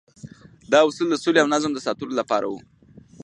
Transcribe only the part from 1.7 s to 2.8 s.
د ساتلو لپاره وو.